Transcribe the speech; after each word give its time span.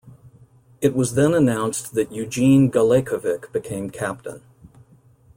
It 0.81 0.95
was 0.95 1.13
then 1.13 1.31
announced 1.35 1.93
that 1.93 2.11
Eugene 2.11 2.71
Galekovic 2.71 3.51
became 3.51 3.91
captain. 3.91 4.41